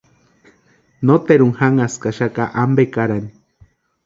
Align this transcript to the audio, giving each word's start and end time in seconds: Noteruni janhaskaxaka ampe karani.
Noteruni 1.09 1.57
janhaskaxaka 1.59 2.49
ampe 2.63 2.89
karani. 2.97 3.31